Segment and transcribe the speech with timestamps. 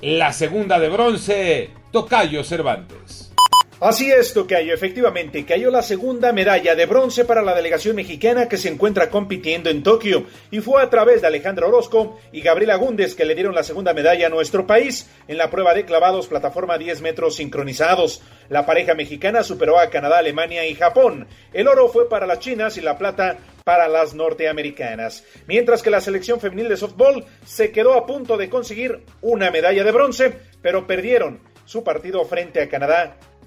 [0.00, 3.33] La segunda de bronce, Tocayo Cervantes.
[3.80, 4.72] Así es, Tocayo.
[4.72, 9.68] Efectivamente, cayó la segunda medalla de bronce para la delegación mexicana que se encuentra compitiendo
[9.68, 13.54] en Tokio y fue a través de Alejandro Orozco y Gabriela Gúndez que le dieron
[13.54, 18.22] la segunda medalla a nuestro país en la prueba de clavados plataforma 10 metros sincronizados.
[18.48, 21.26] La pareja mexicana superó a Canadá, Alemania y Japón.
[21.52, 25.24] El oro fue para las chinas y la plata para las norteamericanas.
[25.48, 29.82] Mientras que la selección femenil de softball se quedó a punto de conseguir una medalla
[29.82, 30.32] de bronce,
[30.62, 33.16] pero perdieron su partido frente a Canadá